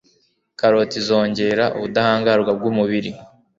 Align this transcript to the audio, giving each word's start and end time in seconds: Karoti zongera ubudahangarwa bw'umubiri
Karoti 0.59 0.97
zongera 1.07 1.65
ubudahangarwa 1.77 2.51
bw'umubiri 2.57 3.11